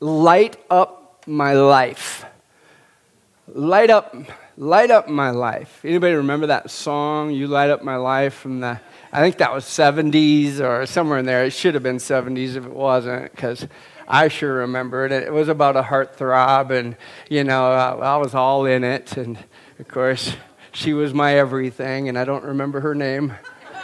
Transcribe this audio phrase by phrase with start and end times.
[0.00, 2.24] light up my life.
[3.46, 4.14] Light up,
[4.56, 5.84] light up my life.
[5.84, 8.80] Anybody remember that song, You Light Up My Life, from the,
[9.12, 11.44] I think that was 70s or somewhere in there.
[11.44, 13.66] It should have been 70s if it wasn't, because
[14.08, 15.12] I sure remember it.
[15.12, 16.96] It was about a heartthrob, and,
[17.28, 19.16] you know, I was all in it.
[19.16, 19.36] And,
[19.78, 20.34] of course,
[20.72, 23.34] she was my everything, and I don't remember her name.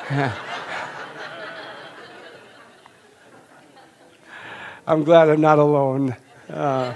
[4.88, 6.14] I'm glad I'm not alone.
[6.48, 6.94] Uh,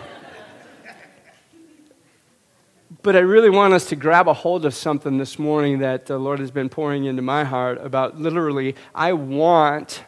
[3.02, 6.16] but I really want us to grab a hold of something this morning that the
[6.16, 10.04] Lord has been pouring into my heart about literally, I want,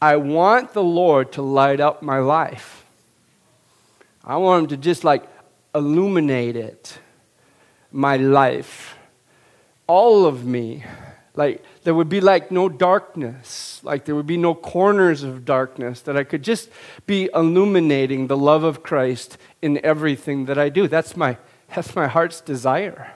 [0.00, 2.84] I want the Lord to light up my life.
[4.22, 5.24] I want Him to just like
[5.74, 7.00] illuminate it,
[7.90, 8.96] my life,
[9.88, 10.84] all of me.
[11.34, 16.00] Like, there would be like no darkness, like there would be no corners of darkness,
[16.00, 16.68] that I could just
[17.06, 20.88] be illuminating the love of Christ in everything that I do.
[20.88, 21.36] That's my
[21.72, 23.12] that's my heart's desire.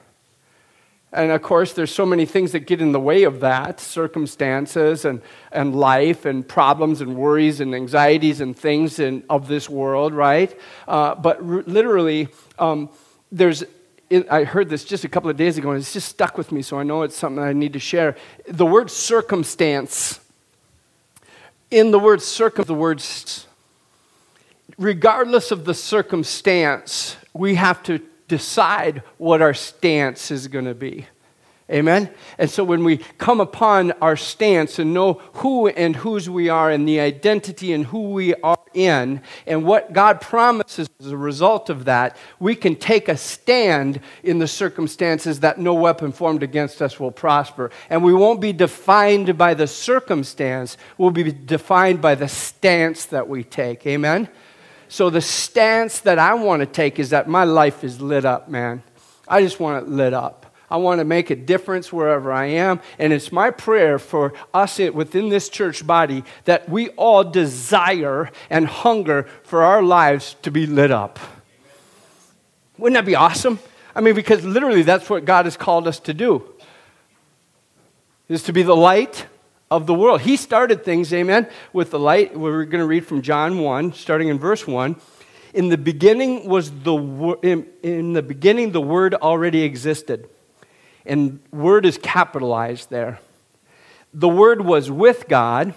[1.13, 5.05] And of course, there's so many things that get in the way of that circumstances
[5.05, 10.15] and, and life and problems and worries and anxieties and things in, of this world,
[10.15, 10.57] right?
[10.87, 12.29] Uh, but r- literally,
[12.61, 12.89] um,
[13.33, 13.65] there's,
[14.29, 16.63] I heard this just a couple of days ago and it's just stuck with me,
[16.63, 18.17] so I know it's something I need to share.
[18.49, 20.19] The word circumstance,
[21.71, 23.47] in the word circum, the words,
[24.77, 31.07] regardless of the circumstance, we have to decide what our stance is going to be.
[31.71, 32.11] Amen?
[32.37, 36.69] And so when we come upon our stance and know who and whose we are
[36.69, 41.71] and the identity and who we are in and what God promises as a result
[41.71, 46.83] of that, we can take a stand in the circumstances that no weapon formed against
[46.83, 47.71] us will prosper.
[47.89, 53.29] And we won't be defined by the circumstance, we'll be defined by the stance that
[53.29, 53.87] we take.
[53.87, 54.29] Amen?
[54.89, 58.49] So, the stance that I want to take is that my life is lit up,
[58.49, 58.83] man.
[59.29, 60.40] I just want it lit up.
[60.71, 62.81] I want to make a difference wherever I am.
[62.99, 68.67] And it's my prayer for us within this church body that we all desire and
[68.67, 71.19] hunger for our lives to be lit up.
[72.79, 73.59] Wouldn't that be awesome?
[73.95, 76.49] I mean, because literally that's what God has called us to do
[78.29, 79.27] is to be the light
[79.71, 80.21] of the world.
[80.21, 82.37] He started things, amen, with the light.
[82.37, 84.97] We're going to read from John 1, starting in verse 1.
[85.53, 90.29] In the beginning was the in, in the beginning the word already existed.
[91.11, 93.19] And word is capitalized there.
[94.15, 95.75] The word was with God,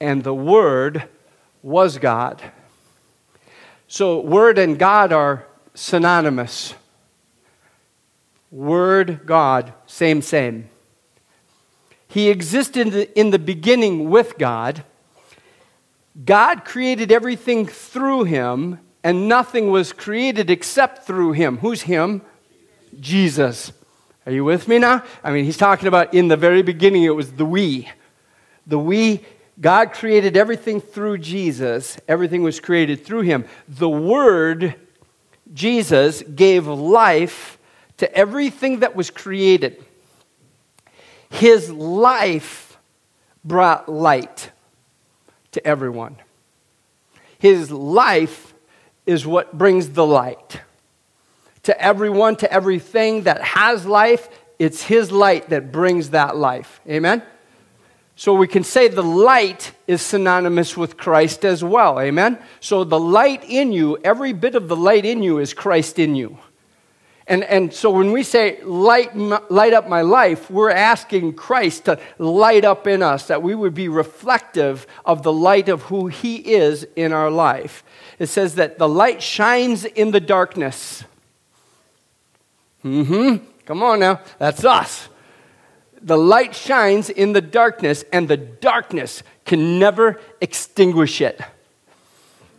[0.00, 1.06] and the word
[1.62, 2.40] was God.
[3.88, 6.72] So word and God are synonymous.
[8.50, 10.70] Word, God, same, same.
[12.08, 14.82] He existed in the beginning with God.
[16.24, 21.58] God created everything through him, and nothing was created except through him.
[21.58, 22.22] Who's him?
[22.98, 23.70] Jesus.
[24.26, 25.04] Are you with me now?
[25.22, 27.90] I mean, he's talking about in the very beginning, it was the we.
[28.66, 29.24] The we,
[29.60, 33.44] God created everything through Jesus, everything was created through him.
[33.68, 34.74] The Word,
[35.52, 37.58] Jesus, gave life
[37.98, 39.84] to everything that was created.
[41.30, 42.78] His life
[43.44, 44.50] brought light
[45.52, 46.16] to everyone.
[47.38, 48.54] His life
[49.04, 50.60] is what brings the light.
[51.64, 56.80] To everyone, to everything that has life, it's His light that brings that life.
[56.88, 57.22] Amen?
[58.16, 61.98] So we can say the light is synonymous with Christ as well.
[61.98, 62.38] Amen?
[62.60, 66.14] So the light in you, every bit of the light in you is Christ in
[66.14, 66.38] you.
[67.26, 71.98] And, and so when we say light, light up my life, we're asking Christ to
[72.18, 76.36] light up in us, that we would be reflective of the light of who He
[76.36, 77.82] is in our life.
[78.18, 81.02] It says that the light shines in the darkness.
[82.84, 83.36] Mm hmm.
[83.64, 84.20] Come on now.
[84.38, 85.08] That's us.
[86.02, 91.40] The light shines in the darkness, and the darkness can never extinguish it.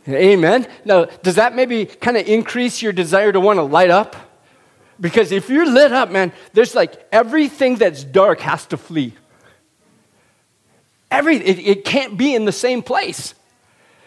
[0.07, 0.67] Amen.
[0.83, 4.15] Now, does that maybe kind of increase your desire to want to light up?
[4.99, 9.13] Because if you're lit up, man, there's like everything that's dark has to flee.
[11.11, 13.35] Every, it, it can't be in the same place.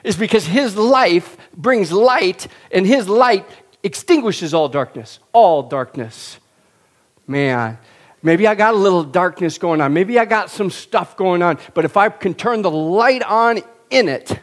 [0.02, 3.44] It's because his life brings light, and his light
[3.82, 5.18] extinguishes all darkness.
[5.32, 6.38] All darkness.
[7.26, 7.78] Man,
[8.22, 9.92] maybe I got a little darkness going on.
[9.92, 11.58] Maybe I got some stuff going on.
[11.74, 13.60] But if I can turn the light on
[13.90, 14.38] in it,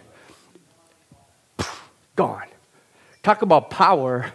[2.16, 2.48] gone.
[3.24, 4.32] Talk about power,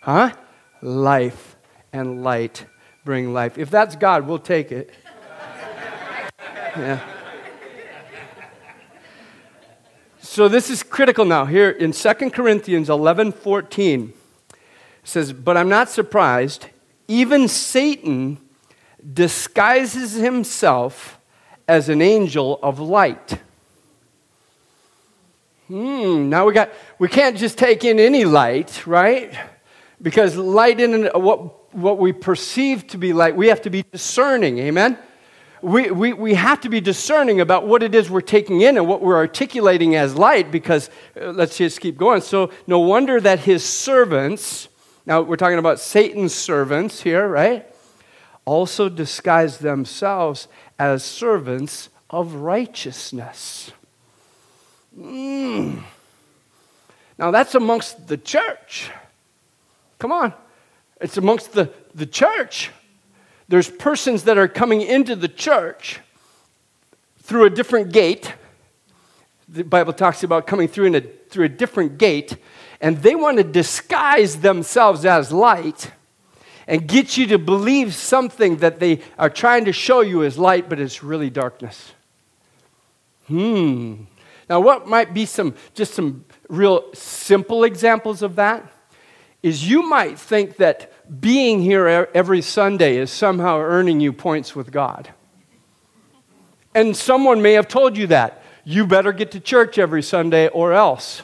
[0.00, 0.32] huh?
[0.80, 1.56] Life
[1.92, 2.66] and light
[3.04, 3.58] bring life.
[3.58, 4.90] If that's God, we'll take it.
[6.74, 7.00] Yeah.
[10.22, 11.44] So this is critical now.
[11.44, 14.21] Here in 2 Corinthians 11 14, it
[15.04, 16.66] says, But I'm not surprised.
[17.08, 18.38] Even Satan
[19.12, 21.18] disguises himself
[21.66, 23.38] as an angel of light.
[25.68, 29.32] Hmm, now we got, we can't just take in any light, right?
[30.00, 34.58] Because light in what, what we perceive to be light, we have to be discerning,
[34.58, 34.98] amen?
[35.62, 38.88] We, we, we have to be discerning about what it is we're taking in and
[38.88, 40.90] what we're articulating as light because,
[41.20, 42.20] uh, let's just keep going.
[42.20, 44.68] So, no wonder that his servants,
[45.06, 47.66] now we're talking about Satan's servants here, right?
[48.44, 53.72] Also disguise themselves as servants of righteousness.
[54.98, 55.82] Mm.
[57.18, 58.90] Now, that's amongst the church.
[59.98, 60.34] Come on.
[61.00, 62.70] It's amongst the, the church.
[63.48, 66.00] There's persons that are coming into the church
[67.22, 68.32] through a different gate.
[69.48, 72.36] The Bible talks about coming through, in a, through a different gate,
[72.82, 75.92] and they want to disguise themselves as light
[76.66, 80.68] and get you to believe something that they are trying to show you as light,
[80.68, 81.92] but it's really darkness.
[83.28, 84.02] Hmm.
[84.50, 88.70] Now, what might be some just some real simple examples of that
[89.42, 94.70] is you might think that being here every Sunday is somehow earning you points with
[94.72, 95.08] God.
[96.74, 98.42] And someone may have told you that.
[98.64, 101.22] You better get to church every Sunday or else.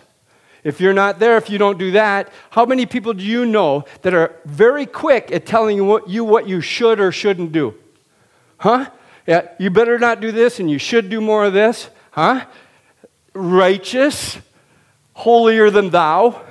[0.65, 3.85] If you're not there, if you don't do that, how many people do you know
[4.03, 7.75] that are very quick at telling you what you, should or shouldn't do?
[8.59, 8.91] Huh?
[9.27, 11.91] Yeah, you better not do this and you should do more of this.
[12.11, 12.45] Huh?
[13.39, 14.39] righteous,
[15.15, 16.43] holier than thou.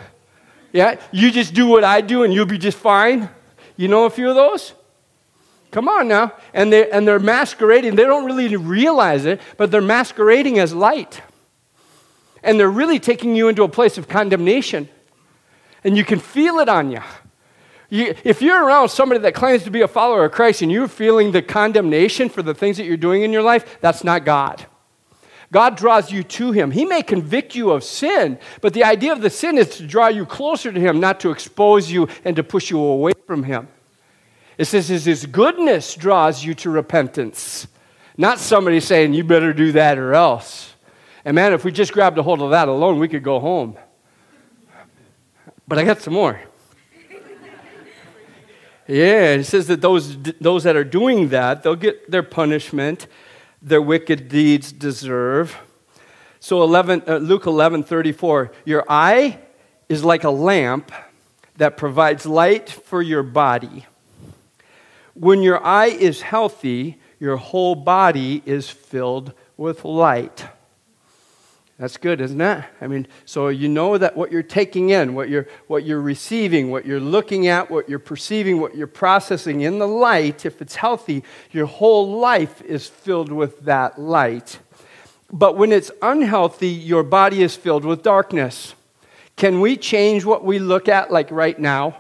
[0.72, 3.30] Yeah, you just do what I do and you'll be just fine.
[3.76, 4.74] You know a few of those?
[5.72, 6.34] Come on now.
[6.54, 7.96] And, they, and they're masquerading.
[7.96, 11.22] They don't really realize it, but they're masquerading as light.
[12.48, 14.88] And they're really taking you into a place of condemnation.
[15.84, 17.02] And you can feel it on you.
[17.90, 18.16] you.
[18.24, 21.34] If you're around somebody that claims to be a follower of Christ and you're feeling
[21.34, 24.66] the condemnation for the things that you're doing in your life, that's not God.
[25.52, 26.72] God draws you to Him.
[26.72, 30.08] He may convict you of sin, but the idea of the sin is to draw
[30.08, 33.68] you closer to Him, not to expose you and to push you away from Him.
[34.58, 37.68] It says His goodness draws you to repentance,
[38.18, 40.74] not somebody saying, you better do that or else.
[41.28, 43.78] And man, if we just grabbed a hold of that alone, we could go home.
[45.68, 46.40] But I got some more.
[48.88, 53.08] Yeah, it says that those, those that are doing that, they'll get their punishment
[53.62, 55.58] their wicked deeds deserve.
[56.40, 59.38] So 11, uh, Luke 11 34, your eye
[59.90, 60.94] is like a lamp
[61.58, 63.86] that provides light for your body.
[65.14, 70.46] When your eye is healthy, your whole body is filled with light.
[71.80, 72.66] That's good, isn't it?
[72.82, 76.72] I mean, so you know that what you're taking in, what you're, what you're receiving,
[76.72, 80.76] what you're looking at, what you're perceiving, what you're processing in the light, if it's
[80.76, 84.58] healthy, your whole life is filled with that light.
[85.32, 88.74] But when it's unhealthy, your body is filled with darkness.
[89.36, 91.98] Can we change what we look at like right now?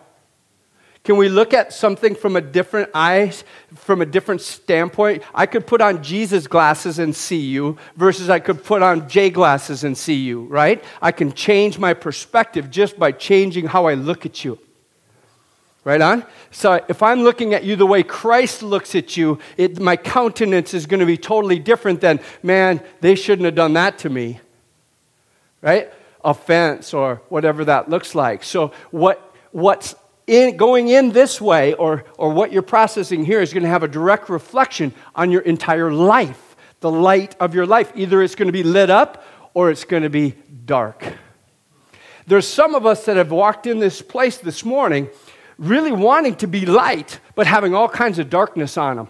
[1.08, 3.32] Can we look at something from a different eye,
[3.74, 5.24] from a different standpoint?
[5.34, 9.30] I could put on Jesus glasses and see you versus I could put on Jay
[9.30, 10.84] glasses and see you, right?
[11.02, 14.60] I can change my perspective just by changing how I look at you.
[15.86, 16.26] Right on?
[16.52, 20.74] So if I'm looking at you the way Christ looks at you, it, my countenance
[20.74, 24.42] is going to be totally different than, man, they shouldn't have done that to me.
[25.62, 25.90] Right?
[26.22, 28.44] Offense or whatever that looks like.
[28.44, 29.96] So what, what's
[30.28, 33.84] in, going in this way or, or what you're processing here is going to have
[33.84, 37.92] a direct reflection on your entire life, the light of your life.
[37.96, 41.14] Either it's going to be lit up or it's going to be dark.
[42.28, 45.10] There's some of us that have walked in this place this morning
[45.58, 49.08] really wanting to be light, but having all kinds of darkness on them.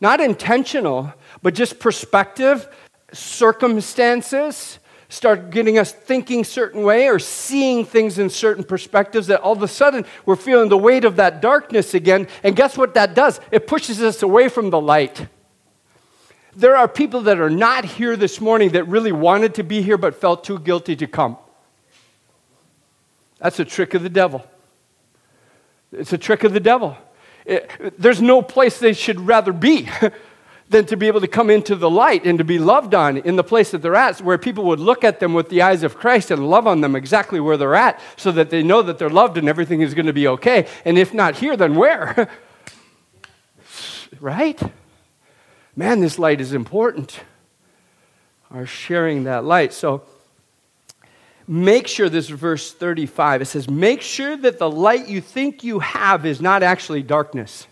[0.00, 2.68] Not intentional, but just perspective,
[3.12, 4.80] circumstances,
[5.12, 9.62] start getting us thinking certain way or seeing things in certain perspectives that all of
[9.62, 12.26] a sudden we're feeling the weight of that darkness again.
[12.42, 13.38] And guess what that does?
[13.50, 15.26] It pushes us away from the light.
[16.56, 19.98] There are people that are not here this morning that really wanted to be here
[19.98, 21.36] but felt too guilty to come.
[23.38, 24.46] That's a trick of the devil.
[25.92, 26.96] It's a trick of the devil.
[27.44, 29.90] It, there's no place they should rather be
[30.72, 33.36] than to be able to come into the light and to be loved on in
[33.36, 35.96] the place that they're at, where people would look at them with the eyes of
[35.96, 39.10] Christ and love on them exactly where they're at so that they know that they're
[39.10, 40.66] loved and everything is going to be okay.
[40.84, 42.28] And if not here, then where?
[44.20, 44.60] right?
[45.76, 47.20] Man, this light is important.
[48.50, 49.72] Our sharing that light.
[49.72, 50.02] So
[51.46, 55.64] make sure, this is verse 35, it says, make sure that the light you think
[55.64, 57.66] you have is not actually darkness.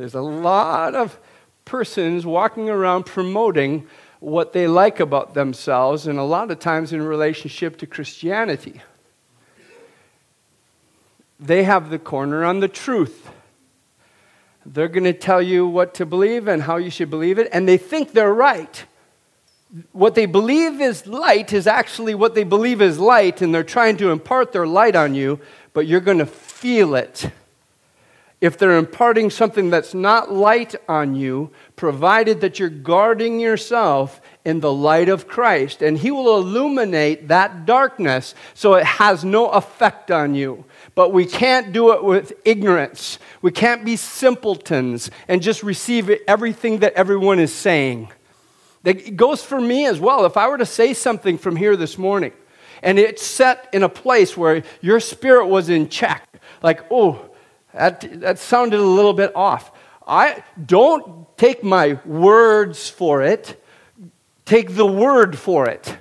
[0.00, 1.20] There's a lot of
[1.66, 3.86] persons walking around promoting
[4.18, 8.80] what they like about themselves, and a lot of times in relationship to Christianity.
[11.38, 13.30] They have the corner on the truth.
[14.64, 17.68] They're going to tell you what to believe and how you should believe it, and
[17.68, 18.86] they think they're right.
[19.92, 23.98] What they believe is light is actually what they believe is light, and they're trying
[23.98, 25.40] to impart their light on you,
[25.74, 27.30] but you're going to feel it
[28.40, 34.60] if they're imparting something that's not light on you, provided that you're guarding yourself in
[34.60, 35.82] the light of Christ.
[35.82, 40.64] And He will illuminate that darkness so it has no effect on you.
[40.94, 43.18] But we can't do it with ignorance.
[43.42, 48.10] We can't be simpletons and just receive everything that everyone is saying.
[48.84, 50.24] It goes for me as well.
[50.24, 52.32] If I were to say something from here this morning,
[52.82, 57.29] and it's set in a place where your spirit was in check, like, oh,
[57.74, 59.72] that, that sounded a little bit off.
[60.06, 63.62] I don't take my words for it.
[64.44, 65.96] Take the word for it.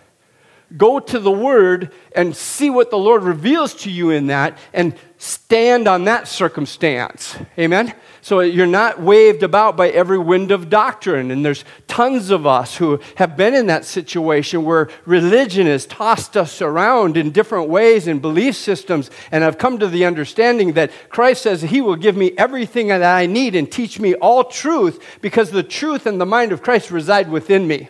[0.77, 4.93] Go to the word and see what the Lord reveals to you in that and
[5.17, 7.35] stand on that circumstance.
[7.57, 7.93] Amen?
[8.21, 11.31] So you're not waved about by every wind of doctrine.
[11.31, 16.37] And there's tons of us who have been in that situation where religion has tossed
[16.37, 19.09] us around in different ways and belief systems.
[19.31, 23.03] And I've come to the understanding that Christ says He will give me everything that
[23.03, 26.91] I need and teach me all truth because the truth and the mind of Christ
[26.91, 27.89] reside within me.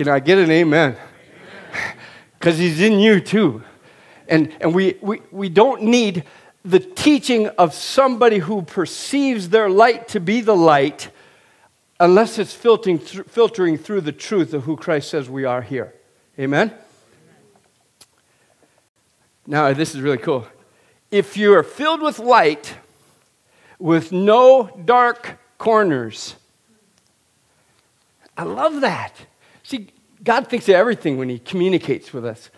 [0.00, 0.96] Can I get an amen?
[2.38, 3.62] Because He's in you too.
[4.28, 6.24] And, and we, we, we don't need
[6.64, 11.10] the teaching of somebody who perceives their light to be the light
[12.00, 15.92] unless it's filtering, th- filtering through the truth of who Christ says we are here.
[16.38, 16.72] Amen?
[19.46, 20.46] Now, this is really cool.
[21.10, 22.74] If you are filled with light
[23.78, 26.36] with no dark corners,
[28.34, 29.26] I love that.
[29.70, 29.86] See,
[30.24, 32.50] God thinks of everything when He communicates with us.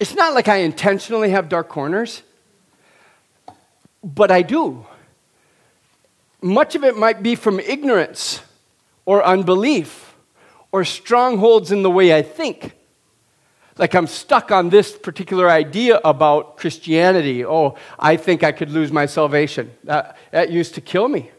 [0.00, 2.22] It's not like I intentionally have dark corners,
[4.02, 4.86] but I do.
[6.40, 8.40] Much of it might be from ignorance
[9.04, 10.14] or unbelief
[10.72, 12.72] or strongholds in the way I think.
[13.76, 17.44] Like I'm stuck on this particular idea about Christianity.
[17.44, 19.70] Oh, I think I could lose my salvation.
[19.84, 21.30] That, that used to kill me.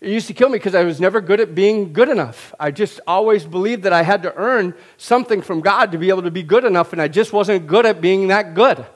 [0.00, 2.54] It used to kill me because I was never good at being good enough.
[2.60, 6.22] I just always believed that I had to earn something from God to be able
[6.22, 8.86] to be good enough, and I just wasn't good at being that good.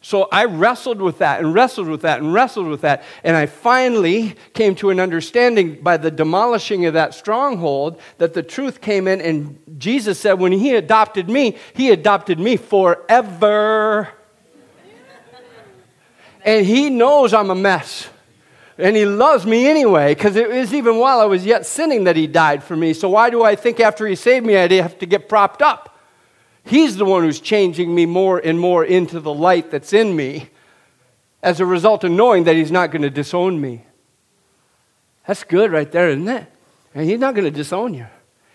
[0.00, 3.02] So I wrestled with that and wrestled with that and wrestled with that.
[3.24, 8.44] And I finally came to an understanding by the demolishing of that stronghold that the
[8.44, 9.20] truth came in.
[9.20, 14.08] And Jesus said, when He adopted me, He adopted me forever.
[16.44, 18.08] and He knows I'm a mess.
[18.78, 22.14] And he loves me anyway, because it was even while I was yet sinning that
[22.14, 22.92] he died for me.
[22.92, 25.98] So why do I think after he saved me I'd have to get propped up?
[26.64, 30.50] He's the one who's changing me more and more into the light that's in me
[31.42, 33.84] as a result of knowing that he's not going to disown me.
[35.26, 36.46] That's good right there, isn't it?
[36.94, 38.06] And he's not going to disown you.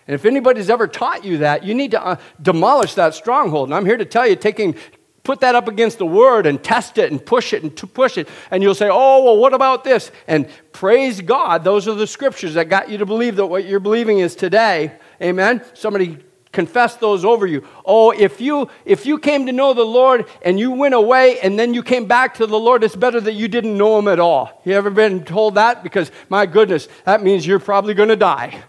[0.07, 3.69] And if anybody's ever taught you that, you need to uh, demolish that stronghold.
[3.69, 4.75] And I'm here to tell you, taking
[5.23, 8.27] Put that up against the word and test it and push it and push it.
[8.51, 10.11] And you'll say, oh, well, what about this?
[10.27, 13.79] And praise God, those are the scriptures that got you to believe that what you're
[13.79, 14.93] believing is today.
[15.21, 15.63] Amen?
[15.73, 16.17] Somebody
[16.51, 17.65] confess those over you.
[17.85, 21.57] Oh, if you if you came to know the Lord and you went away and
[21.57, 24.19] then you came back to the Lord, it's better that you didn't know him at
[24.19, 24.61] all.
[24.65, 25.83] You ever been told that?
[25.83, 28.63] Because my goodness, that means you're probably going to die.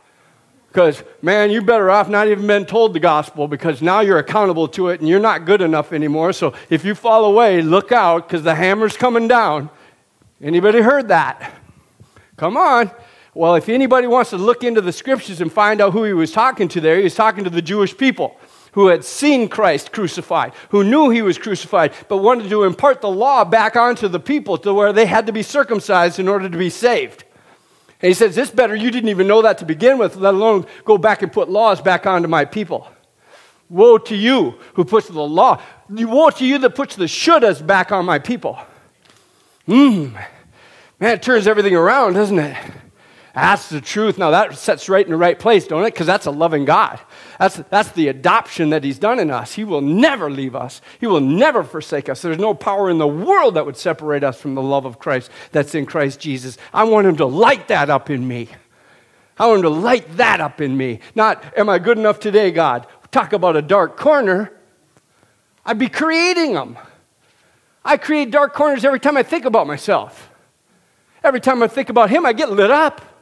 [0.75, 4.67] Because, man, you better off not even been told the gospel because now you're accountable
[4.67, 6.33] to it and you're not good enough anymore.
[6.33, 9.71] So if you fall away, look out because the hammer's coming down.
[10.43, 11.55] Anybody heard that?
[12.37, 12.91] Come on.
[13.35, 16.33] Well, if anybody wants to look into the scriptures and find out who he was
[16.33, 18.37] talking to there, he was talking to the Jewish people
[18.73, 23.09] who had seen Christ crucified, who knew he was crucified, but wanted to impart the
[23.09, 26.59] law back onto the people to where they had to be circumcised in order to
[26.59, 27.24] be saved.
[28.05, 30.67] And he says, This better, you didn't even know that to begin with, let alone
[30.85, 32.87] go back and put laws back onto my people.
[33.71, 35.63] Woe to you who puts the law.
[35.89, 38.59] Woe to you that puts the shouldas back on my people.
[39.67, 40.23] Mmm.
[41.01, 42.55] Man, it turns everything around, doesn't it?
[43.35, 44.17] That's the truth.
[44.17, 45.93] Now, that sets right in the right place, don't it?
[45.93, 47.01] Because that's a loving God.
[47.41, 49.55] That's, that's the adoption that He's done in us.
[49.55, 52.23] He will never leave us, He will never forsake us.
[52.23, 55.31] There's no power in the world that would separate us from the love of Christ
[55.51, 56.57] that's in Christ Jesus.
[56.73, 58.49] I want Him to light that up in me.
[59.37, 61.01] I want him to light that up in me.
[61.15, 62.87] Not, am I good enough today, God?
[63.11, 64.53] Talk about a dark corner.
[65.67, 66.79] I'd be creating them.
[67.85, 70.31] I create dark corners every time I think about myself.
[71.23, 73.14] Every time I think about Him, I get lit up.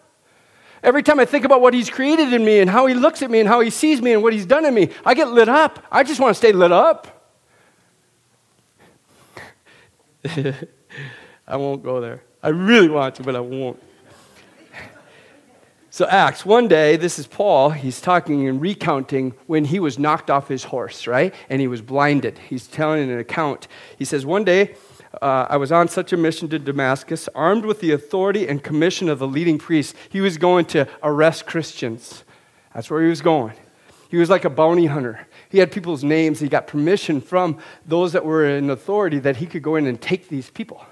[0.82, 3.30] Every time I think about what He's created in me and how He looks at
[3.30, 5.48] me and how He sees me and what He's done in me, I get lit
[5.48, 5.84] up.
[5.90, 7.22] I just want to stay lit up.
[11.46, 12.22] I won't go there.
[12.42, 13.82] I really want to, but I won't.
[15.90, 20.30] So, Acts, one day, this is Paul, he's talking and recounting when he was knocked
[20.30, 21.34] off his horse, right?
[21.50, 22.38] And he was blinded.
[22.48, 23.68] He's telling an account.
[23.98, 24.74] He says, One day,
[25.21, 29.09] uh, I was on such a mission to Damascus, armed with the authority and commission
[29.09, 29.95] of the leading priest.
[30.09, 32.25] He was going to arrest Christians.
[32.75, 33.54] That's where he was going.
[34.09, 35.26] He was like a bounty hunter.
[35.49, 36.40] He had people's names.
[36.40, 40.00] He got permission from those that were in authority that he could go in and
[40.00, 40.85] take these people.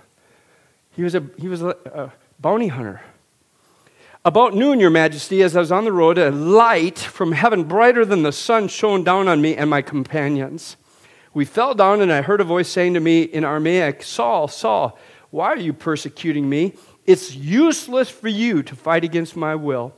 [0.92, 3.00] He was a, he was a, a bounty hunter.
[4.24, 8.04] About noon, Your Majesty, as I was on the road, a light from heaven brighter
[8.04, 10.76] than the sun shone down on me and my companions.
[11.32, 14.98] We fell down, and I heard a voice saying to me in Aramaic, Saul, Saul,
[15.30, 16.74] why are you persecuting me?
[17.06, 19.94] It's useless for you to fight against my will.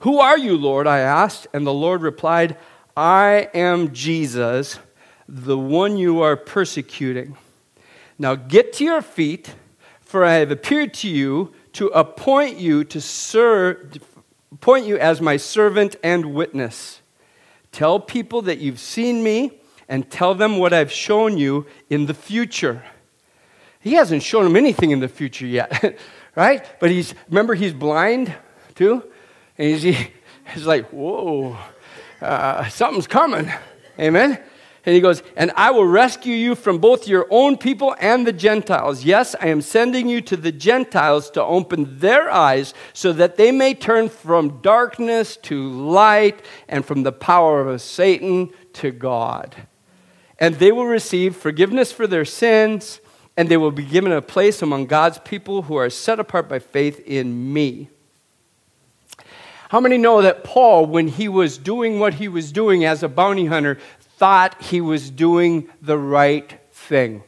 [0.00, 0.88] Who are you, Lord?
[0.88, 2.56] I asked, and the Lord replied,
[2.96, 4.80] I am Jesus,
[5.28, 7.36] the one you are persecuting.
[8.18, 9.54] Now get to your feet,
[10.00, 13.98] for I have appeared to you to appoint you to serve,
[14.50, 17.00] appoint you as my servant and witness.
[17.70, 19.60] Tell people that you've seen me
[19.92, 22.82] and tell them what I've shown you in the future.
[23.78, 25.98] He hasn't shown them anything in the future yet,
[26.34, 26.64] right?
[26.80, 28.34] But he's, remember, he's blind
[28.74, 29.04] too?
[29.58, 29.82] And he's,
[30.54, 31.58] he's like, whoa,
[32.22, 33.52] uh, something's coming.
[34.00, 34.42] Amen?
[34.86, 38.32] And he goes, And I will rescue you from both your own people and the
[38.32, 39.04] Gentiles.
[39.04, 43.52] Yes, I am sending you to the Gentiles to open their eyes so that they
[43.52, 49.66] may turn from darkness to light and from the power of Satan to God.
[50.42, 53.00] And they will receive forgiveness for their sins,
[53.36, 56.58] and they will be given a place among God's people who are set apart by
[56.58, 57.90] faith in me.
[59.68, 63.08] How many know that Paul, when he was doing what he was doing as a
[63.08, 67.22] bounty hunter, thought he was doing the right thing.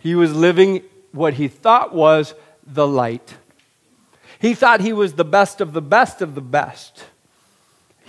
[0.00, 3.36] He was living what he thought was the light.
[4.38, 7.04] He thought he was the best of the best of the best.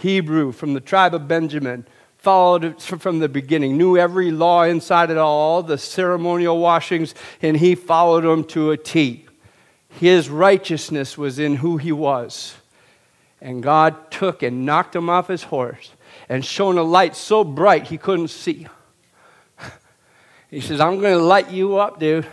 [0.05, 1.87] Hebrew from the tribe of Benjamin,
[2.19, 7.57] followed it from the beginning, knew every law inside it all, the ceremonial washings, and
[7.57, 9.25] he followed them to a T.
[9.89, 12.53] His righteousness was in who he was.
[13.41, 15.91] And God took and knocked him off his horse
[16.29, 18.67] and shone a light so bright he couldn't see.
[20.51, 22.27] He says, I'm going to light you up, dude.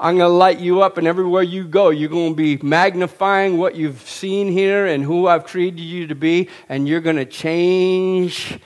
[0.00, 3.58] I'm going to light you up, and everywhere you go, you're going to be magnifying
[3.58, 7.24] what you've seen here and who I've created you to be, and you're going to
[7.24, 8.60] change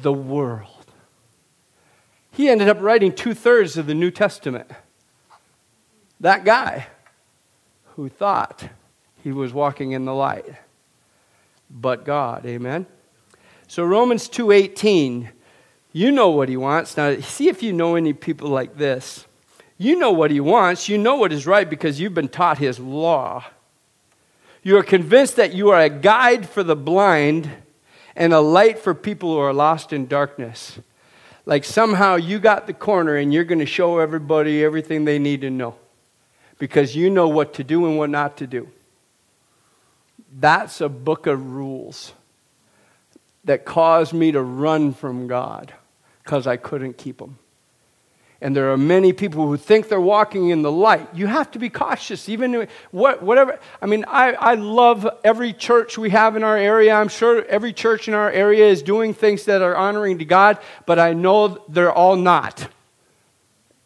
[0.00, 0.70] the world.
[2.32, 4.70] He ended up writing two thirds of the New Testament.
[6.20, 6.88] That guy
[7.94, 8.68] who thought
[9.22, 10.46] he was walking in the light
[11.70, 12.46] but God.
[12.46, 12.86] Amen.
[13.68, 15.30] So Romans 2:18,
[15.92, 16.96] you know what he wants.
[16.96, 19.26] Now see if you know any people like this.
[19.78, 20.88] You know what he wants.
[20.88, 23.44] You know what is right because you've been taught his law.
[24.62, 27.50] You are convinced that you are a guide for the blind
[28.16, 30.78] and a light for people who are lost in darkness.
[31.44, 35.42] Like somehow you got the corner and you're going to show everybody everything they need
[35.42, 35.76] to know
[36.58, 38.68] because you know what to do and what not to do.
[40.38, 42.12] That's a book of rules
[43.44, 45.72] that caused me to run from God
[46.24, 47.38] because I couldn't keep them.
[48.40, 51.08] And there are many people who think they're walking in the light.
[51.14, 53.58] You have to be cautious, even what, whatever.
[53.80, 56.94] I mean, I, I love every church we have in our area.
[56.94, 60.58] I'm sure every church in our area is doing things that are honoring to God,
[60.84, 62.68] but I know they're all not.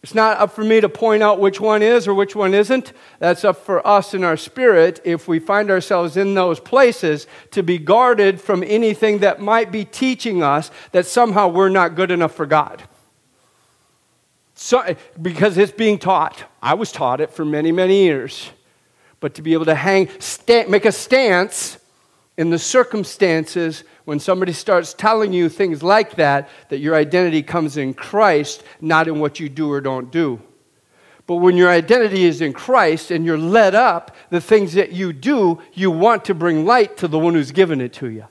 [0.03, 2.93] It's not up for me to point out which one is or which one isn't.
[3.19, 7.63] That's up for us in our spirit if we find ourselves in those places to
[7.63, 12.35] be guarded from anything that might be teaching us that somehow we're not good enough
[12.35, 12.83] for God.
[14.63, 16.45] So, because it's being taught.
[16.61, 18.51] I was taught it for many, many years.
[19.19, 21.79] But to be able to hang, sta- make a stance
[22.37, 27.79] in the circumstances when somebody starts telling you things like that, that your identity comes
[27.79, 30.43] in Christ, not in what you do or don't do.
[31.27, 35.15] But when your identity is in Christ and you're led up, the things that you
[35.15, 38.27] do, you want to bring light to the one who's given it to you.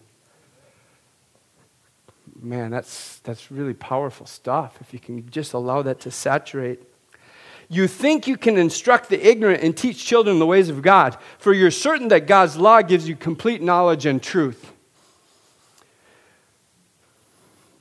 [2.41, 6.81] Man, that's, that's really powerful stuff if you can just allow that to saturate.
[7.67, 11.53] You think you can instruct the ignorant and teach children the ways of God, for
[11.53, 14.71] you're certain that God's law gives you complete knowledge and truth.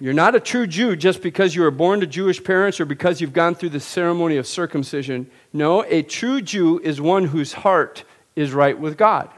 [0.00, 3.20] You're not a true Jew just because you were born to Jewish parents or because
[3.20, 5.28] you've gone through the ceremony of circumcision.
[5.52, 8.04] No, a true Jew is one whose heart
[8.36, 9.30] is right with God.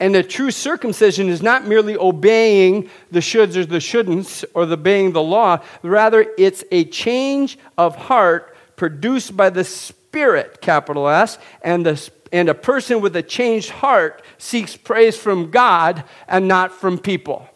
[0.00, 4.72] And the true circumcision is not merely obeying the shoulds or the shouldn'ts or the
[4.72, 5.60] obeying the law.
[5.82, 12.48] Rather, it's a change of heart produced by the Spirit, capital S, and, the, and
[12.48, 17.46] a person with a changed heart seeks praise from God and not from people.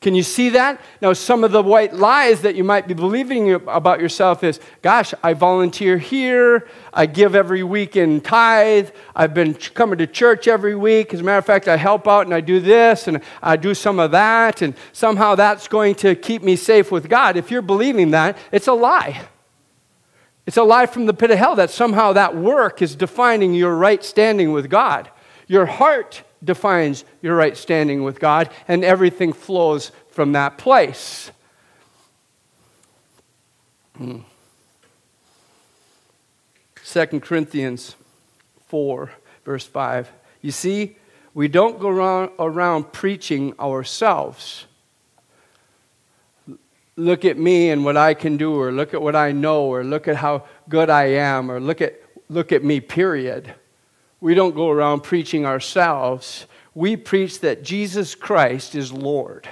[0.00, 0.80] Can you see that?
[1.02, 5.12] Now, some of the white lies that you might be believing about yourself is gosh,
[5.22, 10.74] I volunteer here, I give every week in tithe, I've been coming to church every
[10.74, 11.12] week.
[11.12, 13.74] As a matter of fact, I help out and I do this and I do
[13.74, 17.36] some of that, and somehow that's going to keep me safe with God.
[17.36, 19.20] If you're believing that, it's a lie.
[20.46, 23.76] It's a lie from the pit of hell that somehow that work is defining your
[23.76, 25.10] right standing with God.
[25.46, 31.30] Your heart defines your right standing with God, and everything flows from that place.
[33.96, 34.20] Hmm.
[36.84, 37.94] 2 Corinthians
[38.68, 39.12] 4,
[39.44, 40.10] verse 5.
[40.42, 40.96] You see,
[41.34, 44.66] we don't go around, around preaching ourselves.
[46.96, 49.84] Look at me and what I can do, or look at what I know, or
[49.84, 53.54] look at how good I am, or look at, look at me, period.
[54.20, 56.46] We don't go around preaching ourselves.
[56.74, 59.48] We preach that Jesus Christ is Lord.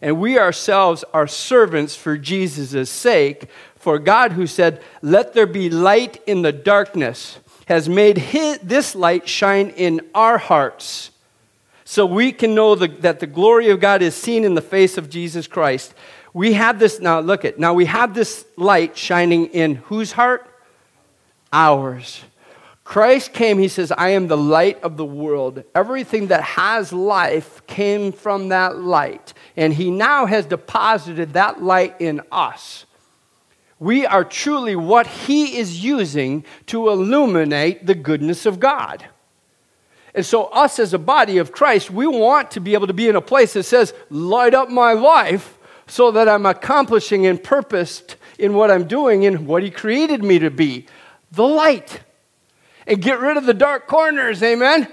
[0.00, 3.48] And we ourselves are servants for Jesus' sake.
[3.76, 8.94] For God, who said, Let there be light in the darkness, has made his, this
[8.94, 11.10] light shine in our hearts.
[11.84, 14.98] So we can know the, that the glory of God is seen in the face
[14.98, 15.94] of Jesus Christ.
[16.32, 20.46] We have this, now look at, now we have this light shining in whose heart?
[21.52, 22.22] Ours.
[22.84, 25.64] Christ came, he says, I am the light of the world.
[25.74, 29.32] Everything that has life came from that light.
[29.56, 32.84] And he now has deposited that light in us.
[33.78, 39.06] We are truly what he is using to illuminate the goodness of God.
[40.14, 43.08] And so, us as a body of Christ, we want to be able to be
[43.08, 48.16] in a place that says, Light up my life so that I'm accomplishing and purposed
[48.38, 50.86] in what I'm doing and what he created me to be
[51.32, 52.00] the light
[52.86, 54.88] and get rid of the dark corners, amen?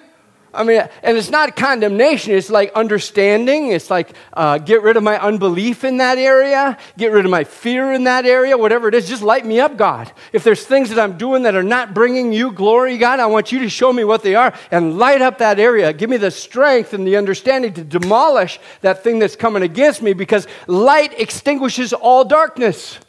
[0.54, 3.68] I mean, and it's not condemnation, it's like understanding.
[3.68, 7.46] It's like uh, get rid of my unbelief in that area, get rid of my
[7.46, 9.08] fear in that area, whatever it is.
[9.08, 10.12] Just light me up, God.
[10.34, 13.54] If there's things that I'm doing that are not bringing you glory, God, I want
[13.54, 15.94] you to show me what they are and light up that area.
[15.94, 20.12] Give me the strength and the understanding to demolish that thing that's coming against me
[20.12, 23.00] because light extinguishes all darkness.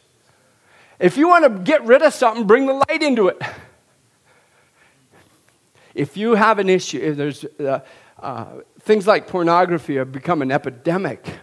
[0.97, 3.41] If you want to get rid of something, bring the light into it.
[5.95, 7.79] If you have an issue, if there's uh,
[8.23, 8.45] uh,
[8.79, 11.39] things like pornography have become an epidemic.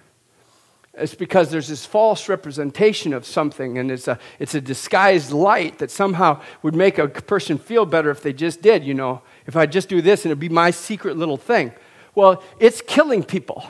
[0.94, 5.78] It's because there's this false representation of something, and it's a, it's a disguised light
[5.78, 9.56] that somehow would make a person feel better if they just did, you know, if
[9.56, 11.72] I just do this and it'd be my secret little thing.
[12.14, 13.64] Well, it's killing people.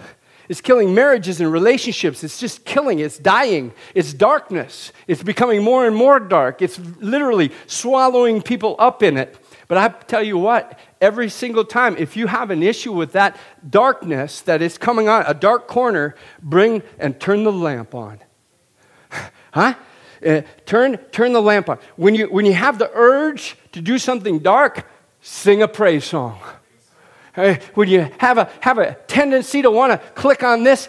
[0.48, 2.24] It's killing marriages and relationships.
[2.24, 2.98] It's just killing.
[2.98, 3.72] It's dying.
[3.94, 4.92] It's darkness.
[5.06, 6.62] It's becoming more and more dark.
[6.62, 9.38] It's literally swallowing people up in it.
[9.70, 13.36] But I tell you what, every single time, if you have an issue with that
[13.70, 18.18] darkness that is coming on, a dark corner, bring and turn the lamp on.
[19.52, 19.74] huh?
[20.26, 21.78] Uh, turn, turn the lamp on.
[21.94, 26.40] When you, when you have the urge to do something dark, sing a praise song.
[27.36, 30.88] Uh, when you have a, have a tendency to want to click on this,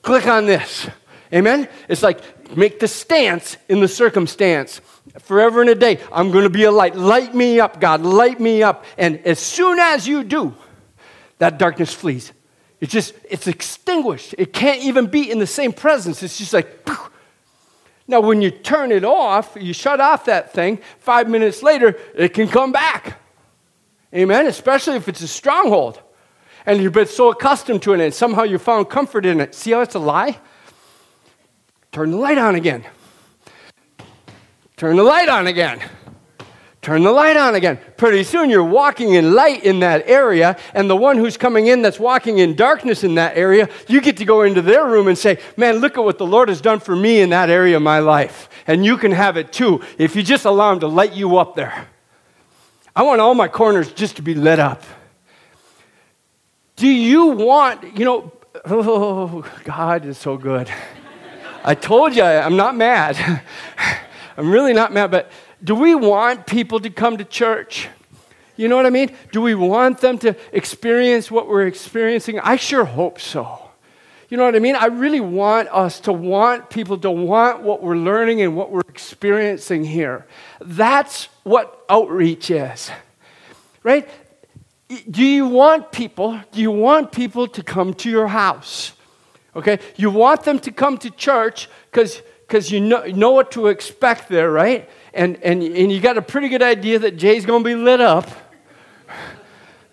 [0.00, 0.88] click on this.
[1.32, 1.68] Amen?
[1.88, 2.20] It's like
[2.56, 4.80] make the stance in the circumstance
[5.20, 5.98] forever and a day.
[6.12, 6.94] I'm going to be a light.
[6.94, 8.02] Light me up, God.
[8.02, 8.84] Light me up.
[8.96, 10.54] And as soon as you do,
[11.38, 12.32] that darkness flees.
[12.80, 14.34] It's just, it's extinguished.
[14.38, 16.22] It can't even be in the same presence.
[16.22, 17.10] It's just like, poof.
[18.06, 22.34] now when you turn it off, you shut off that thing, five minutes later, it
[22.34, 23.18] can come back.
[24.14, 24.46] Amen?
[24.46, 26.00] Especially if it's a stronghold.
[26.64, 29.54] And you've been so accustomed to it and somehow you found comfort in it.
[29.54, 30.38] See how it's a lie?
[31.96, 32.84] Turn the light on again.
[34.76, 35.80] Turn the light on again.
[36.82, 37.78] Turn the light on again.
[37.96, 41.80] Pretty soon you're walking in light in that area, and the one who's coming in
[41.80, 45.16] that's walking in darkness in that area, you get to go into their room and
[45.16, 47.82] say, Man, look at what the Lord has done for me in that area of
[47.82, 48.50] my life.
[48.66, 51.56] And you can have it too if you just allow Him to light you up
[51.56, 51.88] there.
[52.94, 54.82] I want all my corners just to be lit up.
[56.76, 58.32] Do you want, you know,
[58.66, 60.70] oh, God is so good.
[61.66, 63.42] I told you I'm not mad.
[64.36, 65.30] I'm really not mad, but
[65.62, 67.88] do we want people to come to church?
[68.56, 69.14] You know what I mean?
[69.32, 72.38] Do we want them to experience what we're experiencing?
[72.38, 73.70] I sure hope so.
[74.28, 74.76] You know what I mean?
[74.76, 78.80] I really want us to want people to want what we're learning and what we're
[78.88, 80.24] experiencing here.
[80.60, 82.90] That's what outreach is.
[83.82, 84.08] Right?
[85.10, 88.92] Do you want people, do you want people to come to your house?
[89.56, 89.80] Okay?
[89.96, 94.28] You want them to come to church because because you know, know what to expect
[94.28, 94.88] there, right?
[95.12, 98.00] And, and, and you got a pretty good idea that Jay's going to be lit
[98.00, 98.28] up.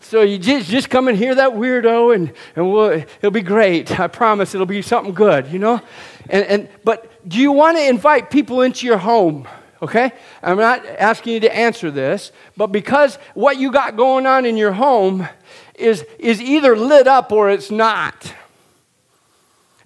[0.02, 4.00] So you just, just come and hear that weirdo, and, and we'll, it'll be great.
[4.00, 5.82] I promise it'll be something good, you know?
[6.30, 9.48] And, and, but do you want to invite people into your home?
[9.82, 10.12] Okay?
[10.44, 14.58] I'm not asking you to answer this, but because what you got going on in
[14.58, 15.28] your home
[15.74, 18.36] is, is either lit up or it's not.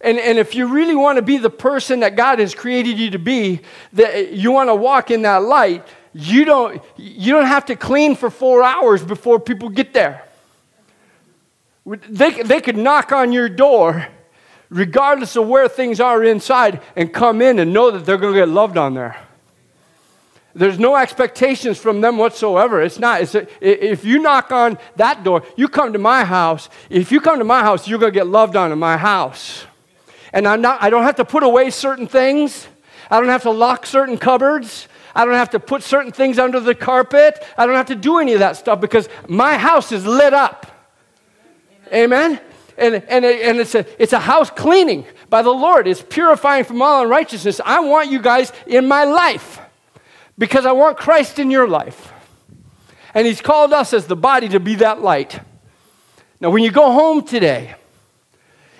[0.01, 3.12] And, and if you really want to be the person that God has created you
[3.12, 3.62] to be,
[3.93, 8.15] that you want to walk in that light, you don't, you don't have to clean
[8.15, 10.23] for four hours before people get there.
[11.86, 14.07] They, they could knock on your door,
[14.69, 18.39] regardless of where things are inside, and come in and know that they're going to
[18.39, 19.17] get loved on there.
[20.53, 22.81] There's no expectations from them whatsoever.
[22.81, 23.21] It's not.
[23.21, 26.67] It's a, if you knock on that door, you come to my house.
[26.89, 29.66] If you come to my house, you're going to get loved on in my house.
[30.38, 32.67] And I'm not, I don't have to put away certain things.
[33.10, 34.88] I don't have to lock certain cupboards.
[35.15, 37.43] I don't have to put certain things under the carpet.
[37.58, 40.67] I don't have to do any of that stuff because my house is lit up.
[41.91, 42.39] Amen?
[42.78, 45.88] And, and, and it's, a, it's a house cleaning by the Lord.
[45.88, 47.60] It's purifying from all unrighteousness.
[47.65, 49.60] I want you guys in my life
[50.38, 52.13] because I want Christ in your life.
[53.15, 55.39] And He's called us as the body to be that light.
[56.39, 57.73] Now, when you go home today,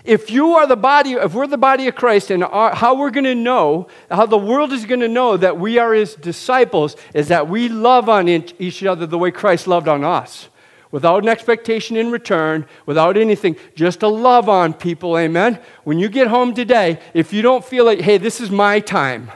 [0.08, 3.12] if you are the body, if we're the body of Christ, and our, how we're
[3.12, 6.96] going to know, how the world is going to know that we are his disciples,
[7.14, 10.50] is that we love on each other the way Christ loved on us.
[10.90, 15.60] Without an expectation in return, without anything, just to love on people, amen?
[15.84, 19.30] When you get home today, if you don't feel like, hey, this is my time,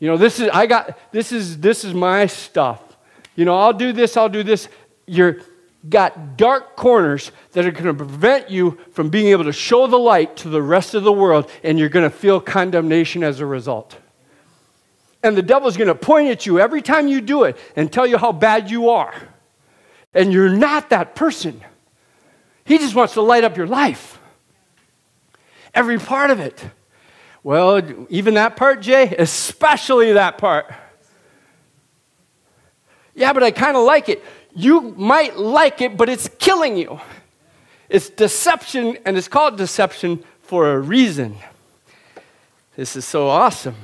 [0.00, 2.82] you know, this is, I got, this is, this is my stuff.
[3.36, 4.68] You know, I'll do this, I'll do this.
[5.06, 5.36] You're,
[5.88, 9.98] got dark corners that are going to prevent you from being able to show the
[9.98, 13.46] light to the rest of the world, and you're going to feel condemnation as a
[13.46, 13.96] result.
[15.22, 18.06] And the devil's going to point at you every time you do it and tell
[18.06, 19.14] you how bad you are.
[20.14, 21.60] And you're not that person.
[22.64, 24.20] He just wants to light up your life.
[25.74, 26.64] Every part of it.
[27.42, 30.72] Well, even that part, Jay, especially that part.
[33.14, 34.22] Yeah, but I kind of like it
[34.54, 37.00] you might like it, but it's killing you.
[37.88, 41.36] It's deception, and it's called deception for a reason.
[42.76, 43.76] This is so awesome.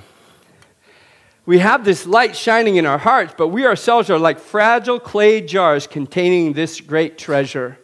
[1.45, 5.41] We have this light shining in our hearts, but we ourselves are like fragile clay
[5.41, 7.79] jars containing this great treasure.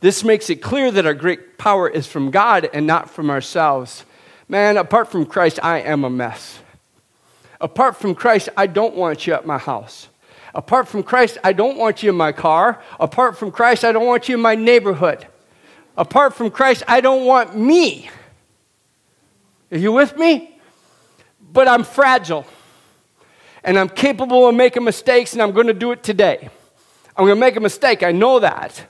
[0.00, 4.04] This makes it clear that our great power is from God and not from ourselves.
[4.48, 6.58] Man, apart from Christ, I am a mess.
[7.60, 10.08] Apart from Christ, I don't want you at my house.
[10.54, 12.80] Apart from Christ, I don't want you in my car.
[13.00, 15.26] Apart from Christ, I don't want you in my neighborhood.
[15.96, 18.08] Apart from Christ, I don't want me.
[19.72, 20.58] Are you with me?
[21.52, 22.46] But I'm fragile.
[23.64, 26.48] And I'm capable of making mistakes, and I'm going to do it today.
[27.16, 28.02] I'm going to make a mistake.
[28.02, 28.86] I know that.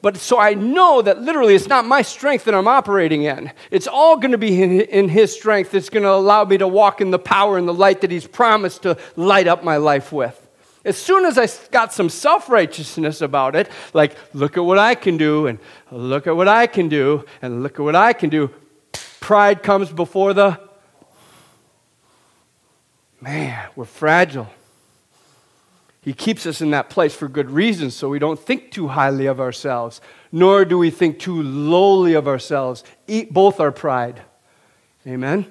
[0.00, 3.50] But so I know that literally it's not my strength that I'm operating in.
[3.72, 7.00] It's all going to be in, His strength that's going to allow me to walk
[7.00, 10.47] in the power and the light that He's promised to light up my life with.
[10.88, 14.94] As soon as I got some self righteousness about it, like, look at what I
[14.94, 15.58] can do, and
[15.90, 18.50] look at what I can do, and look at what I can do,
[19.20, 20.58] pride comes before the.
[23.20, 24.48] Man, we're fragile.
[26.00, 29.26] He keeps us in that place for good reasons, so we don't think too highly
[29.26, 30.00] of ourselves,
[30.32, 32.82] nor do we think too lowly of ourselves.
[33.06, 34.22] Eat both our pride.
[35.06, 35.44] Amen?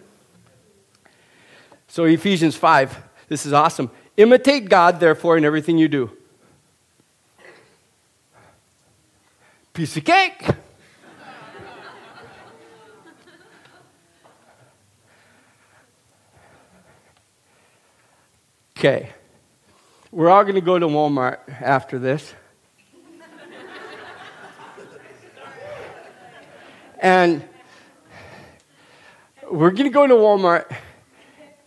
[1.88, 2.98] So, Ephesians 5,
[3.28, 3.92] this is awesome.
[4.18, 6.12] Imitate God, therefore, in everything you do.
[9.74, 10.44] Piece of cake.
[18.76, 19.12] Okay.
[20.12, 22.34] We're all going to go to Walmart after this.
[27.00, 27.48] and
[29.52, 30.76] we're going to go to Walmart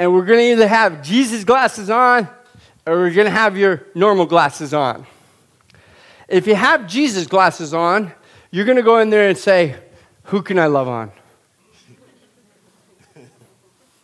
[0.01, 2.29] and we're going to either have Jesus glasses on
[2.87, 5.07] or you're going to have your normal glasses on.
[6.29, 8.12] If you have Jesus glasses on,
[8.51, 9.77] you're going to go in there and say,
[10.25, 11.12] Who can I love on?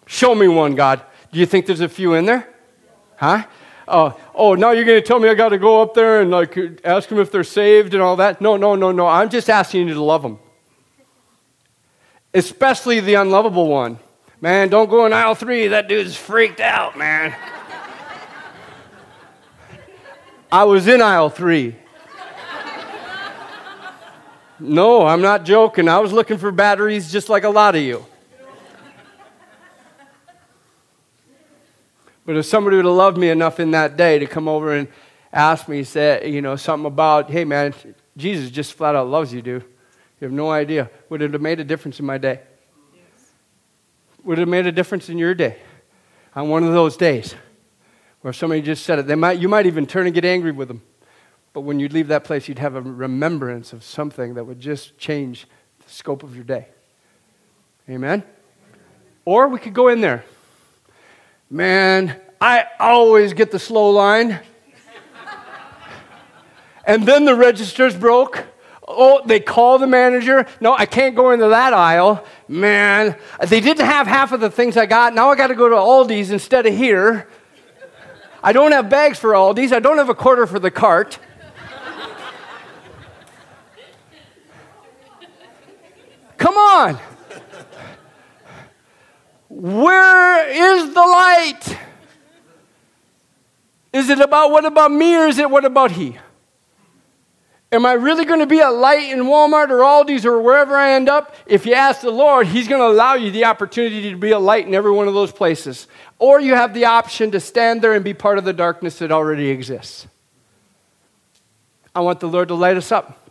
[0.07, 1.03] Show me one, God.
[1.33, 2.49] Do you think there's a few in there?
[3.17, 3.45] Huh?
[3.89, 6.31] Oh, oh, now you're going to tell me I got to go up there and
[6.31, 8.41] like ask them if they're saved and all that?
[8.41, 9.07] No, no, no, no.
[9.07, 10.39] I'm just asking you to love them.
[12.35, 13.99] Especially the unlovable one.
[14.41, 15.69] Man, don't go in aisle three.
[15.69, 17.35] That dude's freaked out, man.
[20.51, 21.77] I was in aisle three.
[24.59, 25.89] No, I'm not joking.
[25.89, 28.07] I was looking for batteries just like a lot of you.
[32.25, 34.89] But if somebody would have loved me enough in that day to come over and
[35.33, 37.75] ask me, say, you know, something about, hey man,
[38.17, 39.63] Jesus just flat out loves you, dude.
[40.21, 40.91] You have no idea.
[41.11, 42.41] Would it have made a difference in my day?
[42.95, 43.33] Yes.
[44.25, 45.59] Would it have made a difference in your day?
[46.35, 47.35] On one of those days
[48.27, 49.07] where somebody just said it.
[49.07, 50.83] They might, you might even turn and get angry with them.
[51.53, 54.99] But when you'd leave that place, you'd have a remembrance of something that would just
[54.99, 55.47] change
[55.79, 56.67] the scope of your day.
[57.89, 58.25] Amen?
[59.25, 60.25] Or we could go in there.
[61.49, 64.41] Man, I always get the slow line.
[66.85, 68.45] and then the register's broke.
[68.89, 70.47] Oh, they call the manager.
[70.61, 72.25] No, I can't go into that aisle.
[72.49, 75.15] Man, they didn't have half of the things I got.
[75.15, 77.29] Now I got to go to Aldi's instead of here.
[78.47, 79.73] I don't have bags for all these.
[79.73, 81.19] I don't have a quarter for the cart.
[86.37, 86.97] Come on.
[89.49, 91.79] Where is the light?
[93.93, 96.17] Is it about what about me or is it what about he?
[97.77, 100.93] Am I really going to be a light in Walmart or Aldi's or wherever I
[100.93, 101.37] end up?
[101.45, 104.39] If you ask the Lord, He's going to allow you the opportunity to be a
[104.39, 105.87] light in every one of those places.
[106.19, 109.13] Or you have the option to stand there and be part of the darkness that
[109.13, 110.07] already exists.
[111.95, 113.29] I want the Lord to light us up.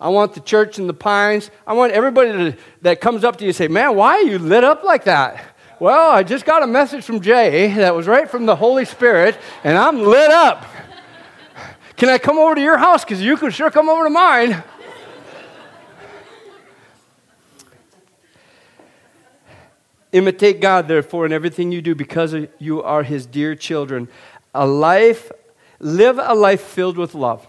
[0.00, 1.52] I want the church in the pines.
[1.64, 4.40] I want everybody to, that comes up to you to say, Man, why are you
[4.40, 5.54] lit up like that?
[5.78, 9.38] Well, I just got a message from Jay that was right from the Holy Spirit,
[9.62, 10.66] and I'm lit up.
[12.02, 13.04] Can I come over to your house?
[13.04, 14.60] Because you can sure come over to mine.
[20.10, 24.08] Imitate God, therefore, in everything you do because you are his dear children.
[24.52, 25.30] A life,
[25.78, 27.46] live a life filled with love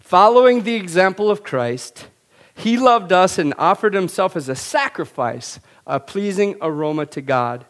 [0.00, 2.06] Following the example of Christ,
[2.54, 7.66] he loved us and offered himself as a sacrifice, a pleasing aroma to God.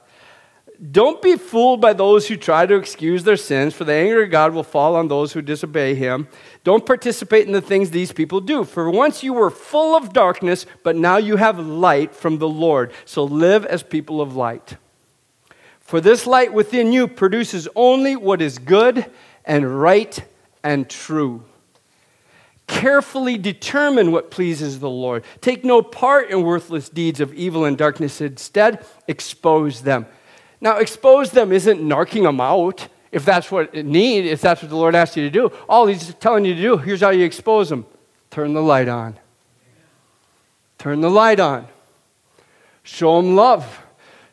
[0.90, 4.30] Don't be fooled by those who try to excuse their sins, for the anger of
[4.30, 6.26] God will fall on those who disobey him.
[6.64, 10.66] Don't participate in the things these people do, for once you were full of darkness,
[10.82, 12.92] but now you have light from the Lord.
[13.04, 14.76] So live as people of light.
[15.80, 19.06] For this light within you produces only what is good
[19.44, 20.24] and right
[20.64, 21.44] and true.
[22.66, 25.22] Carefully determine what pleases the Lord.
[25.40, 28.20] Take no part in worthless deeds of evil and darkness.
[28.20, 30.06] Instead, expose them.
[30.64, 34.70] Now, expose them isn't narking them out if that's what it need, if that's what
[34.70, 35.52] the Lord asks you to do.
[35.68, 37.84] All He's telling you to do, here's how you expose them
[38.30, 39.18] turn the light on.
[40.78, 41.68] Turn the light on.
[42.82, 43.82] Show them love.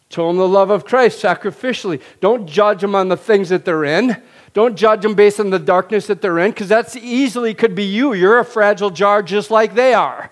[0.10, 2.02] Show them the love of Christ sacrificially.
[2.22, 4.22] Don't judge them on the things that they're in.
[4.54, 7.84] Don't judge them based on the darkness that they're in, because that's easily could be
[7.84, 8.14] you.
[8.14, 10.31] You're a fragile jar just like they are.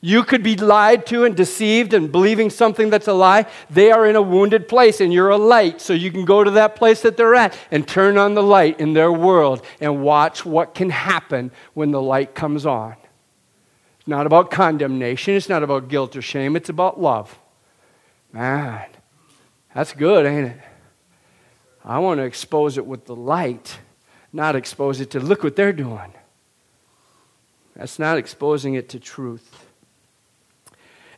[0.00, 3.46] You could be lied to and deceived and believing something that's a lie.
[3.70, 5.80] They are in a wounded place and you're a light.
[5.80, 8.78] So you can go to that place that they're at and turn on the light
[8.78, 12.94] in their world and watch what can happen when the light comes on.
[13.98, 17.36] It's not about condemnation, it's not about guilt or shame, it's about love.
[18.32, 18.86] Man,
[19.74, 20.60] that's good, ain't it?
[21.84, 23.78] I want to expose it with the light,
[24.32, 26.12] not expose it to look what they're doing.
[27.74, 29.65] That's not exposing it to truth.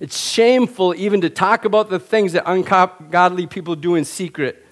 [0.00, 4.64] It's shameful even to talk about the things that ungodly people do in secret.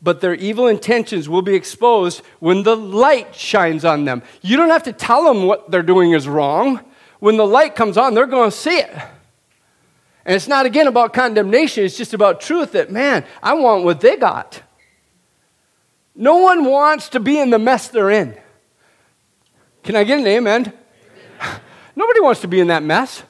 [0.00, 4.22] But their evil intentions will be exposed when the light shines on them.
[4.42, 6.80] You don't have to tell them what they're doing is wrong.
[7.20, 8.90] When the light comes on, they're going to see it.
[10.26, 14.00] And it's not again about condemnation, it's just about truth that, man, I want what
[14.00, 14.62] they got.
[16.14, 18.38] No one wants to be in the mess they're in.
[19.82, 20.72] Can I get an amen?
[21.40, 21.60] amen?
[21.96, 23.22] Nobody wants to be in that mess.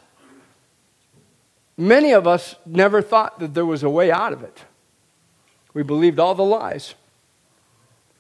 [1.77, 4.65] Many of us never thought that there was a way out of it.
[5.73, 6.95] We believed all the lies.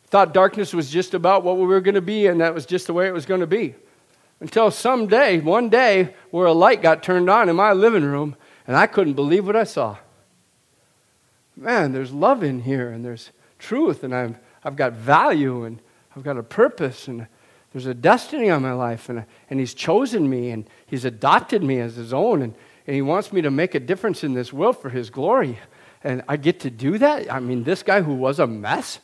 [0.06, 2.86] Thought darkness was just about what we were going to be, and that was just
[2.86, 3.74] the way it was going to be.
[4.40, 8.36] Until someday, one day, where a light got turned on in my living room,
[8.66, 9.96] and I couldn't believe what I saw.
[11.56, 15.78] Man, there's love in here, and there's truth, and I'm I've got value and
[16.16, 17.26] I've got a purpose and
[17.72, 21.80] there's a destiny on my life and, and he's chosen me and he's adopted me
[21.80, 22.54] as his own and,
[22.86, 25.58] and he wants me to make a difference in this world for his glory.
[26.02, 27.32] And I get to do that?
[27.32, 29.00] I mean, this guy who was a mess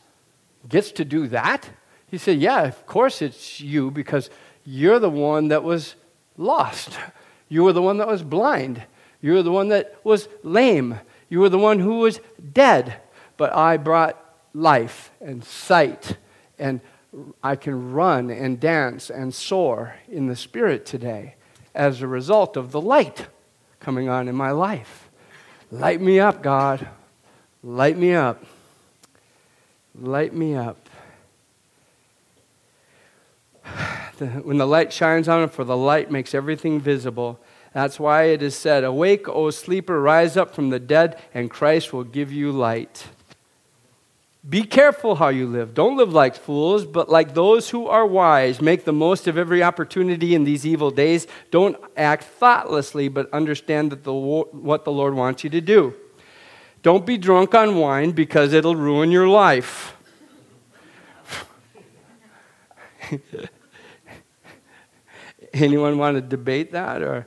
[0.69, 1.71] gets to do that?
[2.07, 4.29] He said, Yeah, of course it's you because
[4.65, 5.95] you're the one that was
[6.37, 6.99] lost.
[7.49, 8.85] You were the one that was blind.
[9.21, 11.01] You were the one that was lame.
[11.29, 12.21] You were the one who was
[12.53, 13.01] dead.
[13.37, 14.23] But I brought
[14.53, 16.17] life and sight,
[16.59, 16.81] and
[17.43, 21.37] I can run and dance and soar in the Spirit today
[21.75, 23.27] as a result of the light
[23.81, 25.09] coming on in my life.
[25.71, 26.87] Light me up, God.
[27.63, 28.45] Light me up.
[29.99, 30.89] Light me up.
[34.43, 37.41] when the light shines on it, for the light makes everything visible.
[37.73, 41.93] That's why it is said, Awake, O sleeper, rise up from the dead, and Christ
[41.93, 43.07] will give you light.
[44.49, 45.75] Be careful how you live.
[45.75, 48.61] Don't live like fools, but like those who are wise.
[48.61, 51.27] Make the most of every opportunity in these evil days.
[51.51, 55.95] Don't act thoughtlessly, but understand that the, what the Lord wants you to do.
[56.83, 59.95] Don't be drunk on wine because it'll ruin your life.
[65.53, 67.27] Anyone want to debate that or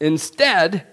[0.00, 0.86] Instead,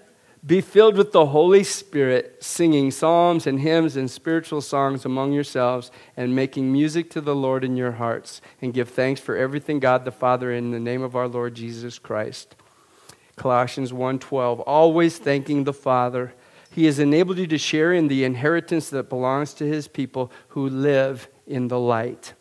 [0.46, 5.90] be filled with the Holy Spirit, singing psalms and hymns and spiritual songs among yourselves,
[6.16, 10.04] and making music to the Lord in your hearts, and give thanks for everything God
[10.04, 12.54] the Father in the name of our Lord Jesus Christ.
[13.34, 16.32] Colossians 1:12 Always thanking the Father.
[16.70, 20.68] He has enabled you to share in the inheritance that belongs to his people who
[20.68, 22.34] live in the light.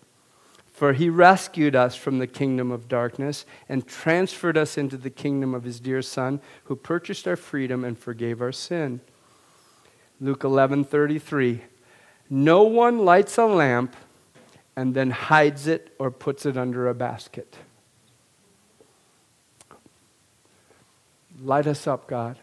[0.75, 5.53] For he rescued us from the kingdom of darkness and transferred us into the kingdom
[5.53, 8.99] of his dear Son, who purchased our freedom and forgave our sin.
[10.19, 11.61] Luke 11:33
[12.29, 13.95] No one lights a lamp
[14.75, 17.55] and then hides it or puts it under a basket.
[21.41, 22.37] Light us up, God.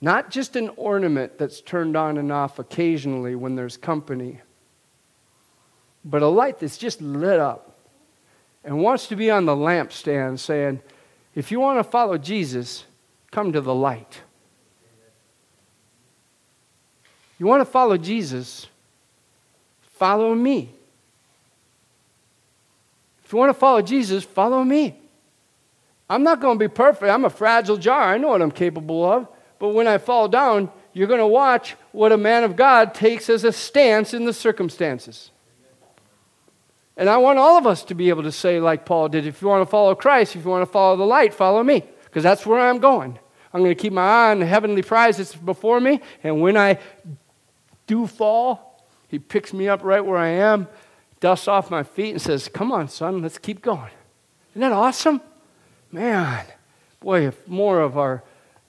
[0.00, 4.40] Not just an ornament that's turned on and off occasionally when there's company
[6.06, 7.76] but a light that's just lit up
[8.64, 10.80] and wants to be on the lampstand saying,
[11.34, 12.84] if you want to follow Jesus,
[13.32, 14.20] come to the light.
[17.38, 18.68] You want to follow Jesus,
[19.82, 20.70] follow me.
[23.24, 24.96] If you want to follow Jesus, follow me.
[26.08, 27.10] I'm not going to be perfect.
[27.10, 28.14] I'm a fragile jar.
[28.14, 29.26] I know what I'm capable of.
[29.58, 33.28] But when I fall down, you're going to watch what a man of God takes
[33.28, 35.32] as a stance in the circumstances.
[36.96, 39.42] And I want all of us to be able to say, like Paul did, if
[39.42, 42.22] you want to follow Christ, if you want to follow the light, follow me, because
[42.22, 43.18] that's where I'm going.
[43.52, 46.56] I'm going to keep my eye on the heavenly prize that's before me, and when
[46.56, 46.78] I
[47.86, 50.68] do fall, he picks me up right where I am,
[51.20, 53.92] dusts off my feet, and says, Come on, son, let's keep going.
[54.52, 55.20] Isn't that awesome?
[55.92, 56.44] Man,
[57.00, 58.24] boy, if more of our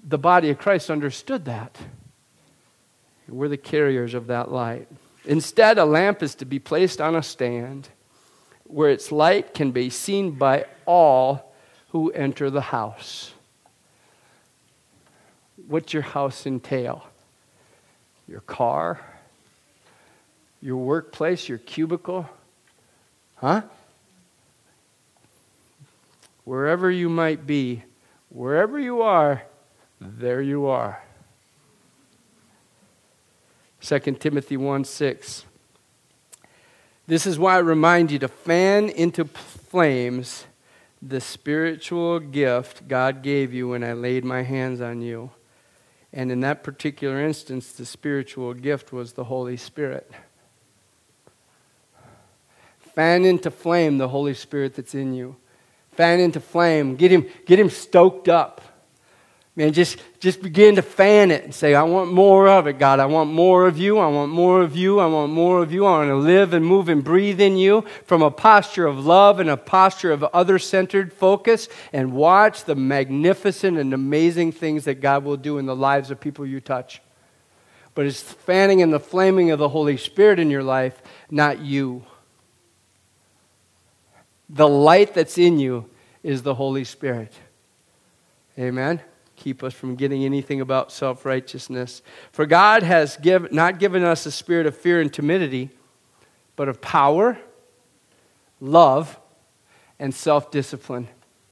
[0.08, 1.78] the body of Christ understood that.
[3.28, 4.88] We're the carriers of that light.
[5.26, 7.90] Instead, a lamp is to be placed on a stand
[8.68, 11.54] where its light can be seen by all
[11.90, 13.34] who enter the house.
[15.68, 17.08] What's your house entail?
[18.28, 19.00] Your car?
[20.62, 21.50] Your workplace?
[21.50, 22.30] Your cubicle?
[23.36, 23.62] Huh?
[26.44, 27.84] Wherever you might be,
[28.30, 29.44] wherever you are,
[30.00, 31.02] there you are.
[33.82, 35.46] 2 Timothy 1 6.
[37.08, 40.46] This is why I remind you to fan into flames
[41.02, 45.32] the spiritual gift God gave you when I laid my hands on you.
[46.12, 50.12] And in that particular instance, the spiritual gift was the Holy Spirit.
[52.80, 55.38] Fan into flame the Holy Spirit that's in you.
[55.92, 56.96] Fan into flame.
[56.96, 58.62] Get him, get him stoked up.
[59.58, 63.00] Man, just, just begin to fan it and say, I want more of it, God.
[63.00, 63.98] I want more of you.
[63.98, 65.00] I want more of you.
[65.00, 65.84] I want more of you.
[65.84, 69.40] I want to live and move and breathe in you from a posture of love
[69.40, 75.02] and a posture of other centered focus and watch the magnificent and amazing things that
[75.02, 77.02] God will do in the lives of people you touch.
[77.96, 81.02] But it's fanning and the flaming of the Holy Spirit in your life,
[81.32, 82.06] not you.
[84.50, 85.90] The light that's in you
[86.22, 87.34] is the Holy Spirit.
[88.60, 89.02] Amen
[89.38, 92.02] keep us from getting anything about self righteousness.
[92.34, 95.70] For God has give, not given us a spirit of fear and timidity,
[96.58, 97.40] but of power,
[98.60, 99.18] love,
[100.00, 101.08] and self discipline.